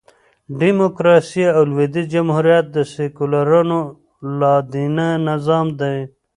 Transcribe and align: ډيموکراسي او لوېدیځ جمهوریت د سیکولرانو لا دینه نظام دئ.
ډيموکراسي 0.59 1.43
او 1.55 1.63
لوېدیځ 1.71 2.05
جمهوریت 2.15 2.65
د 2.71 2.77
سیکولرانو 2.93 3.79
لا 4.39 4.55
دینه 4.73 5.07
نظام 5.29 5.67
دئ. 5.79 5.99